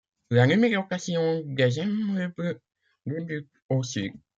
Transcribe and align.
La 0.31 0.47
numérotation 0.47 1.43
des 1.45 1.77
immeubles 1.77 2.59
débute 3.05 3.51
au 3.69 3.83
sud. 3.83 4.13